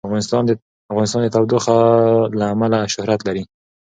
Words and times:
افغانستان 0.91 1.21
د 1.23 1.27
تودوخه 1.33 1.77
له 2.39 2.45
امله 2.53 2.79
شهرت 2.93 3.19
لري. 3.27 3.43